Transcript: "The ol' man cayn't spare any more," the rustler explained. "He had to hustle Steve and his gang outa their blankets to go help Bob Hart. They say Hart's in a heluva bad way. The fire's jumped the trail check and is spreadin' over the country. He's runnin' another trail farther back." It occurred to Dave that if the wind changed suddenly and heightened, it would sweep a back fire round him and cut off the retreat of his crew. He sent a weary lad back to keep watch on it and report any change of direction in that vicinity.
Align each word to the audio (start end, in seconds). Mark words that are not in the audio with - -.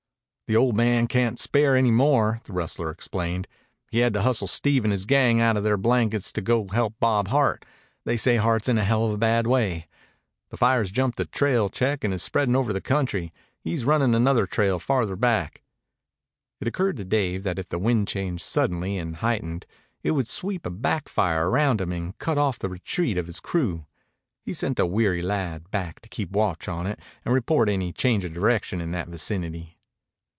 "The 0.47 0.57
ol' 0.57 0.73
man 0.73 1.07
cayn't 1.07 1.39
spare 1.39 1.77
any 1.77 1.91
more," 1.91 2.39
the 2.43 2.51
rustler 2.51 2.89
explained. 2.89 3.47
"He 3.89 3.99
had 3.99 4.11
to 4.15 4.21
hustle 4.23 4.47
Steve 4.49 4.83
and 4.83 4.91
his 4.91 5.05
gang 5.05 5.39
outa 5.39 5.61
their 5.61 5.77
blankets 5.77 6.29
to 6.33 6.41
go 6.41 6.67
help 6.73 6.95
Bob 6.99 7.29
Hart. 7.29 7.63
They 8.03 8.17
say 8.17 8.35
Hart's 8.35 8.67
in 8.67 8.77
a 8.77 8.83
heluva 8.83 9.17
bad 9.17 9.47
way. 9.47 9.87
The 10.49 10.57
fire's 10.57 10.91
jumped 10.91 11.17
the 11.17 11.23
trail 11.23 11.69
check 11.69 12.03
and 12.03 12.13
is 12.13 12.21
spreadin' 12.21 12.53
over 12.57 12.73
the 12.73 12.81
country. 12.81 13.31
He's 13.61 13.85
runnin' 13.85 14.13
another 14.13 14.45
trail 14.45 14.77
farther 14.77 15.15
back." 15.15 15.63
It 16.59 16.67
occurred 16.67 16.97
to 16.97 17.05
Dave 17.05 17.43
that 17.43 17.57
if 17.57 17.69
the 17.69 17.79
wind 17.79 18.09
changed 18.09 18.43
suddenly 18.43 18.97
and 18.97 19.15
heightened, 19.15 19.65
it 20.03 20.11
would 20.11 20.27
sweep 20.27 20.65
a 20.65 20.69
back 20.69 21.07
fire 21.07 21.49
round 21.49 21.79
him 21.79 21.93
and 21.93 22.17
cut 22.17 22.37
off 22.37 22.59
the 22.59 22.67
retreat 22.67 23.17
of 23.17 23.27
his 23.27 23.39
crew. 23.39 23.85
He 24.43 24.53
sent 24.53 24.79
a 24.81 24.85
weary 24.85 25.21
lad 25.21 25.71
back 25.71 26.01
to 26.01 26.09
keep 26.09 26.31
watch 26.31 26.67
on 26.67 26.87
it 26.87 26.99
and 27.23 27.33
report 27.33 27.69
any 27.69 27.93
change 27.93 28.25
of 28.25 28.33
direction 28.33 28.81
in 28.81 28.91
that 28.91 29.07
vicinity. 29.07 29.77